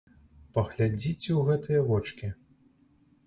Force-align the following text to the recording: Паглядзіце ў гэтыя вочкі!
Паглядзіце 0.55 1.19
ў 1.19 1.41
гэтыя 1.49 1.79
вочкі! 1.89 2.31